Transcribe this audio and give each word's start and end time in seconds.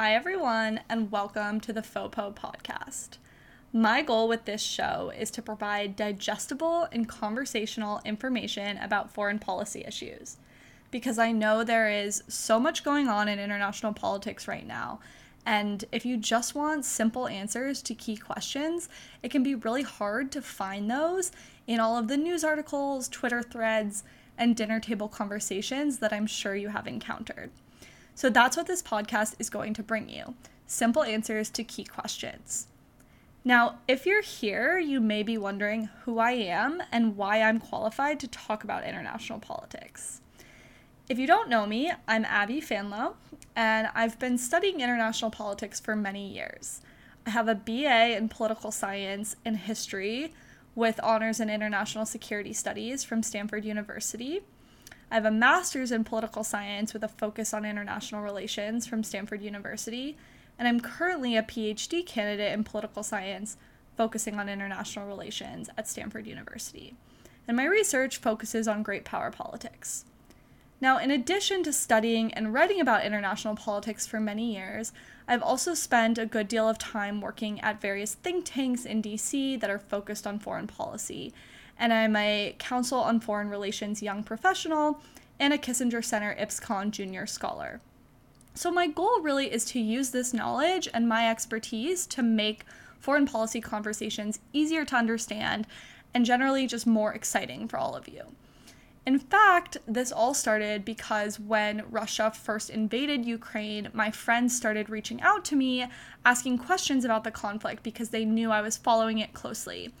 Hi, 0.00 0.14
everyone, 0.14 0.78
and 0.88 1.10
welcome 1.10 1.58
to 1.58 1.72
the 1.72 1.82
FOPO 1.82 2.36
podcast. 2.36 3.18
My 3.72 4.00
goal 4.00 4.28
with 4.28 4.44
this 4.44 4.62
show 4.62 5.10
is 5.10 5.28
to 5.32 5.42
provide 5.42 5.96
digestible 5.96 6.86
and 6.92 7.08
conversational 7.08 8.00
information 8.04 8.78
about 8.78 9.10
foreign 9.10 9.40
policy 9.40 9.84
issues 9.84 10.36
because 10.92 11.18
I 11.18 11.32
know 11.32 11.64
there 11.64 11.90
is 11.90 12.22
so 12.28 12.60
much 12.60 12.84
going 12.84 13.08
on 13.08 13.26
in 13.26 13.40
international 13.40 13.92
politics 13.92 14.46
right 14.46 14.64
now. 14.64 15.00
And 15.44 15.84
if 15.90 16.06
you 16.06 16.16
just 16.16 16.54
want 16.54 16.84
simple 16.84 17.26
answers 17.26 17.82
to 17.82 17.92
key 17.92 18.16
questions, 18.16 18.88
it 19.24 19.32
can 19.32 19.42
be 19.42 19.56
really 19.56 19.82
hard 19.82 20.30
to 20.30 20.40
find 20.40 20.88
those 20.88 21.32
in 21.66 21.80
all 21.80 21.98
of 21.98 22.06
the 22.06 22.16
news 22.16 22.44
articles, 22.44 23.08
Twitter 23.08 23.42
threads, 23.42 24.04
and 24.38 24.54
dinner 24.54 24.78
table 24.78 25.08
conversations 25.08 25.98
that 25.98 26.12
I'm 26.12 26.28
sure 26.28 26.54
you 26.54 26.68
have 26.68 26.86
encountered. 26.86 27.50
So 28.18 28.28
that's 28.28 28.56
what 28.56 28.66
this 28.66 28.82
podcast 28.82 29.36
is 29.38 29.48
going 29.48 29.74
to 29.74 29.82
bring 29.84 30.08
you 30.08 30.34
simple 30.66 31.04
answers 31.04 31.50
to 31.50 31.62
key 31.62 31.84
questions. 31.84 32.66
Now, 33.44 33.78
if 33.86 34.06
you're 34.06 34.22
here, 34.22 34.76
you 34.76 35.00
may 35.00 35.22
be 35.22 35.38
wondering 35.38 35.88
who 36.02 36.18
I 36.18 36.32
am 36.32 36.82
and 36.90 37.16
why 37.16 37.40
I'm 37.40 37.60
qualified 37.60 38.18
to 38.18 38.26
talk 38.26 38.64
about 38.64 38.82
international 38.82 39.38
politics. 39.38 40.20
If 41.08 41.16
you 41.16 41.28
don't 41.28 41.48
know 41.48 41.64
me, 41.64 41.92
I'm 42.08 42.24
Abby 42.24 42.60
Fanlow, 42.60 43.14
and 43.54 43.88
I've 43.94 44.18
been 44.18 44.36
studying 44.36 44.80
international 44.80 45.30
politics 45.30 45.78
for 45.78 45.94
many 45.94 46.28
years. 46.28 46.80
I 47.24 47.30
have 47.30 47.46
a 47.46 47.54
BA 47.54 48.16
in 48.16 48.28
political 48.28 48.72
science 48.72 49.36
and 49.44 49.56
history 49.56 50.34
with 50.74 50.98
honors 51.04 51.38
in 51.38 51.48
international 51.48 52.04
security 52.04 52.52
studies 52.52 53.04
from 53.04 53.22
Stanford 53.22 53.64
University 53.64 54.40
I 55.10 55.14
have 55.14 55.24
a 55.24 55.30
master's 55.30 55.90
in 55.90 56.04
political 56.04 56.44
science 56.44 56.92
with 56.92 57.02
a 57.02 57.08
focus 57.08 57.54
on 57.54 57.64
international 57.64 58.22
relations 58.22 58.86
from 58.86 59.02
Stanford 59.02 59.40
University, 59.40 60.18
and 60.58 60.68
I'm 60.68 60.80
currently 60.80 61.36
a 61.36 61.42
PhD 61.42 62.04
candidate 62.04 62.52
in 62.52 62.62
political 62.62 63.02
science 63.02 63.56
focusing 63.96 64.38
on 64.38 64.48
international 64.50 65.06
relations 65.06 65.70
at 65.78 65.88
Stanford 65.88 66.26
University. 66.26 66.94
And 67.46 67.56
my 67.56 67.64
research 67.64 68.18
focuses 68.18 68.68
on 68.68 68.82
great 68.82 69.04
power 69.06 69.30
politics. 69.30 70.04
Now, 70.80 70.98
in 70.98 71.10
addition 71.10 71.62
to 71.64 71.72
studying 71.72 72.32
and 72.34 72.52
writing 72.52 72.80
about 72.80 73.04
international 73.04 73.56
politics 73.56 74.06
for 74.06 74.20
many 74.20 74.54
years, 74.54 74.92
I've 75.26 75.42
also 75.42 75.74
spent 75.74 76.18
a 76.18 76.26
good 76.26 76.46
deal 76.46 76.68
of 76.68 76.78
time 76.78 77.20
working 77.20 77.60
at 77.60 77.80
various 77.80 78.14
think 78.14 78.44
tanks 78.44 78.84
in 78.84 79.02
DC 79.02 79.58
that 79.58 79.70
are 79.70 79.78
focused 79.78 80.26
on 80.26 80.38
foreign 80.38 80.66
policy 80.66 81.32
and 81.78 81.92
I'm 81.92 82.16
a 82.16 82.54
Council 82.58 82.98
on 82.98 83.20
Foreign 83.20 83.48
Relations 83.48 84.02
Young 84.02 84.22
Professional 84.24 85.00
and 85.38 85.52
a 85.52 85.58
Kissinger 85.58 86.04
Center 86.04 86.34
IPSCON 86.38 86.90
Junior 86.90 87.26
Scholar. 87.26 87.80
So, 88.54 88.72
my 88.72 88.88
goal 88.88 89.20
really 89.20 89.52
is 89.52 89.64
to 89.66 89.80
use 89.80 90.10
this 90.10 90.34
knowledge 90.34 90.88
and 90.92 91.08
my 91.08 91.30
expertise 91.30 92.06
to 92.08 92.22
make 92.22 92.64
foreign 92.98 93.26
policy 93.26 93.60
conversations 93.60 94.40
easier 94.52 94.84
to 94.84 94.96
understand 94.96 95.66
and 96.12 96.24
generally 96.24 96.66
just 96.66 96.86
more 96.86 97.12
exciting 97.12 97.68
for 97.68 97.76
all 97.76 97.94
of 97.94 98.08
you. 98.08 98.22
In 99.08 99.18
fact, 99.18 99.78
this 99.86 100.12
all 100.12 100.34
started 100.34 100.84
because 100.84 101.40
when 101.40 101.82
Russia 101.88 102.30
first 102.30 102.68
invaded 102.68 103.24
Ukraine, 103.24 103.88
my 103.94 104.10
friends 104.10 104.54
started 104.54 104.90
reaching 104.90 105.18
out 105.22 105.46
to 105.46 105.56
me 105.56 105.86
asking 106.26 106.58
questions 106.58 107.06
about 107.06 107.24
the 107.24 107.30
conflict 107.30 107.82
because 107.82 108.10
they 108.10 108.26
knew 108.26 108.50
I 108.50 108.60
was 108.60 108.76
following 108.76 109.16
it 109.16 109.32
closely. 109.32 109.94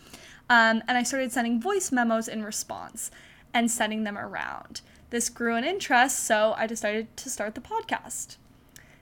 Um, 0.50 0.82
and 0.86 0.98
I 0.98 1.04
started 1.04 1.32
sending 1.32 1.58
voice 1.58 1.90
memos 1.90 2.28
in 2.28 2.44
response 2.44 3.10
and 3.54 3.70
sending 3.70 4.04
them 4.04 4.18
around. 4.18 4.82
This 5.08 5.30
grew 5.30 5.56
in 5.56 5.64
interest, 5.64 6.26
so 6.26 6.52
I 6.58 6.66
decided 6.66 7.16
to 7.16 7.30
start 7.30 7.54
the 7.54 7.62
podcast. 7.62 8.36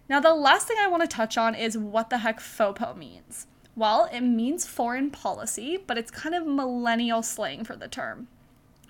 Now, 0.09 0.21
the 0.21 0.35
last 0.35 0.69
thing 0.69 0.77
I 0.81 0.87
want 0.87 1.03
to 1.03 1.09
touch 1.09 1.37
on 1.37 1.57
is 1.57 1.77
what 1.77 2.11
the 2.11 2.19
heck 2.19 2.39
FOPO 2.39 2.97
means. 2.97 3.49
Well, 3.75 4.09
it 4.13 4.21
means 4.21 4.67
foreign 4.67 5.11
policy, 5.11 5.79
but 5.85 5.99
it's 5.99 6.13
kind 6.13 6.37
of 6.37 6.47
millennial 6.47 7.25
slang 7.25 7.65
for 7.65 7.75
the 7.75 7.89
term. 7.89 8.29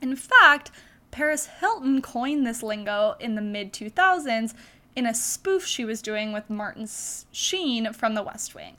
In 0.03 0.15
fact, 0.15 0.71
Paris 1.17 1.49
Hilton 1.61 2.03
coined 2.03 2.47
this 2.47 2.63
lingo 2.63 3.17
in 3.19 3.37
the 3.37 3.41
mid 3.41 3.73
2000s 3.73 4.53
in 4.95 5.07
a 5.07 5.15
spoof 5.15 5.65
she 5.65 5.83
was 5.83 6.03
doing 6.03 6.31
with 6.31 6.51
Martin 6.51 6.87
Sheen 7.33 7.95
from 7.95 8.13
The 8.13 8.23
West 8.23 8.55
Wing. 8.55 8.77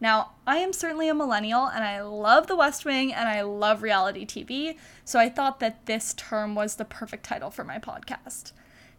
Now, 0.00 0.30
I 0.46 0.56
am 0.56 0.72
certainly 0.72 1.10
a 1.10 1.14
millennial 1.14 1.66
and 1.66 1.84
I 1.84 2.00
love 2.00 2.46
The 2.46 2.56
West 2.56 2.86
Wing 2.86 3.12
and 3.12 3.28
I 3.28 3.42
love 3.42 3.82
reality 3.82 4.24
TV, 4.24 4.78
so 5.04 5.18
I 5.18 5.28
thought 5.28 5.60
that 5.60 5.84
this 5.84 6.14
term 6.14 6.54
was 6.54 6.76
the 6.76 6.86
perfect 6.86 7.26
title 7.26 7.50
for 7.50 7.62
my 7.62 7.78
podcast. 7.78 8.52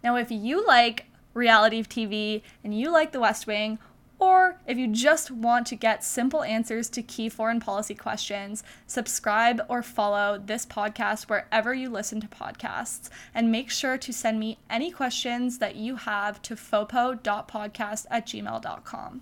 Now, 0.03 0.15
if 0.15 0.29
you 0.29 0.63
like 0.63 1.07
reality 1.33 1.81
TV 1.81 2.43
and 2.63 2.79
you 2.79 2.91
like 2.91 3.11
The 3.11 3.19
West 3.19 3.47
Wing, 3.47 3.79
or 4.19 4.59
if 4.65 4.77
you 4.77 4.87
just 4.87 5.29
want 5.29 5.67
to 5.67 5.75
get 5.75 6.03
simple 6.03 6.43
answers 6.43 6.89
to 6.89 7.03
key 7.03 7.29
foreign 7.29 7.59
policy 7.59 7.93
questions, 7.93 8.63
subscribe 8.87 9.61
or 9.69 9.83
follow 9.83 10.41
this 10.43 10.65
podcast 10.65 11.29
wherever 11.29 11.73
you 11.73 11.89
listen 11.89 12.19
to 12.21 12.27
podcasts. 12.27 13.09
And 13.33 13.51
make 13.51 13.69
sure 13.69 13.97
to 13.97 14.11
send 14.11 14.39
me 14.39 14.57
any 14.69 14.91
questions 14.91 15.59
that 15.59 15.75
you 15.75 15.97
have 15.97 16.41
to 16.43 16.55
fopo.podcast 16.55 18.05
at 18.09 18.25
gmail.com. 18.25 19.21